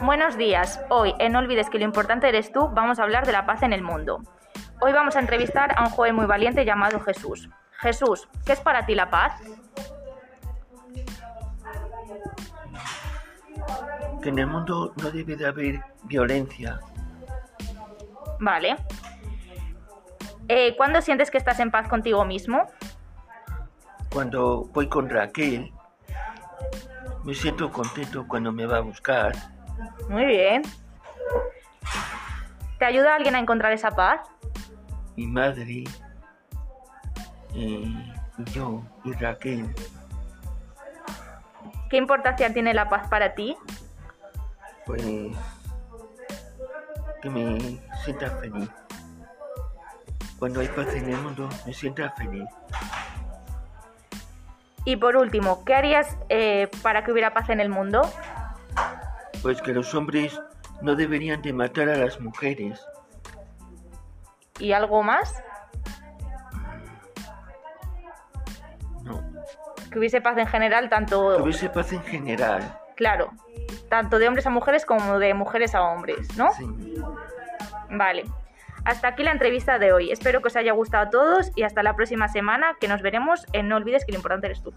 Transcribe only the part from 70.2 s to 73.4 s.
paz en general, tanto... Que hubiese paz en general. Claro,